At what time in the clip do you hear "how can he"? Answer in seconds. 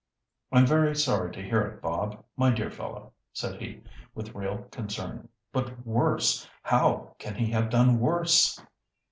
6.63-7.51